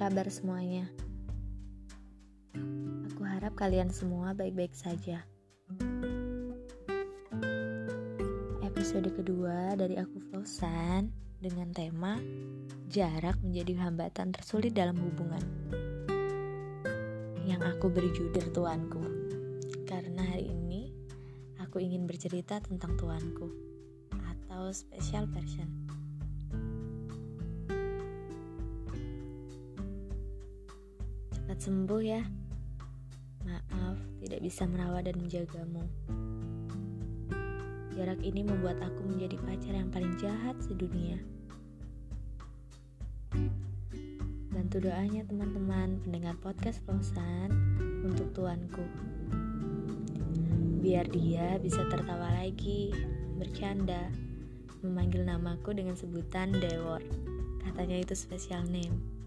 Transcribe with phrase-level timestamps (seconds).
[0.00, 0.88] kabar semuanya?
[3.06, 5.22] Aku harap kalian semua baik-baik saja.
[8.66, 12.18] Episode kedua dari aku Flosan dengan tema
[12.90, 15.44] Jarak menjadi hambatan tersulit dalam hubungan.
[17.46, 19.04] Yang aku beri judul tuanku.
[19.86, 20.90] Karena hari ini
[21.62, 23.46] aku ingin bercerita tentang tuanku
[24.18, 25.79] atau special person.
[31.60, 32.24] Sembuh ya.
[33.44, 35.84] Maaf, tidak bisa merawat dan menjagamu.
[37.92, 41.20] Jarak ini membuat aku menjadi pacar yang paling jahat sedunia.
[44.48, 47.52] Bantu doanya teman-teman pendengar podcast Flosan
[48.08, 48.88] untuk tuanku.
[50.80, 52.88] Biar dia bisa tertawa lagi,
[53.36, 54.08] bercanda,
[54.80, 57.04] memanggil namaku dengan sebutan Dewor.
[57.60, 59.19] Katanya itu spesial name.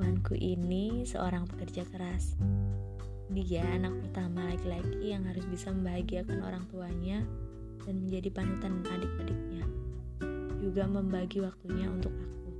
[0.00, 2.32] Tuanku ini seorang pekerja keras.
[3.36, 7.20] Dia anak pertama laki-laki yang harus bisa membahagiakan orang tuanya
[7.84, 9.60] dan menjadi panutan adik-adiknya.
[10.56, 12.50] Juga membagi waktunya untuk aku.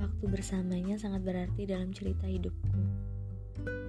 [0.00, 2.80] Waktu bersamanya sangat berarti dalam cerita hidupku.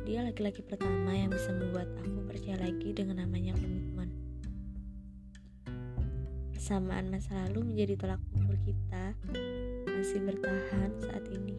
[0.03, 4.11] Dia laki-laki pertama yang bisa membuat aku percaya lagi dengan namanya komitmen.
[6.51, 9.13] Persamaan masa lalu menjadi tolak ukur kita
[9.85, 11.53] masih bertahan saat ini.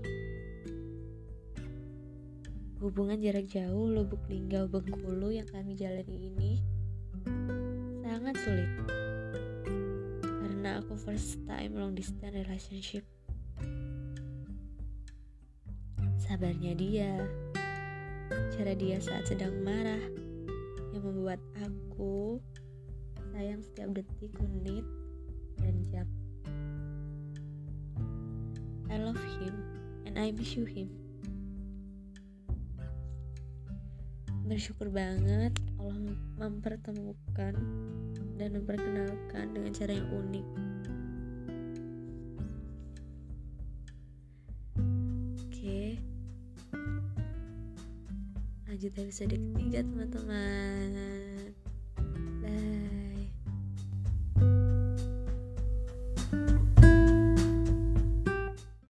[2.83, 6.59] Hubungan jarak jauh Lubuk Linggau Bengkulu yang kami jalani ini
[8.03, 8.71] sangat sulit.
[10.21, 13.07] Karena aku first time long distance relationship.
[16.27, 17.23] Sabarnya dia,
[18.51, 20.03] cara dia saat sedang marah
[20.91, 22.43] yang membuat aku
[23.31, 24.83] sayang setiap detik, menit,
[25.63, 26.26] dan jam.
[28.97, 29.53] I love him
[30.09, 30.89] and I miss you him.
[34.49, 37.61] Bersyukur banget Allah mempertemukan
[38.41, 40.47] dan memperkenalkan dengan cara yang unik.
[45.45, 46.01] Oke.
[48.65, 51.26] Lanjut episode ketiga teman-teman.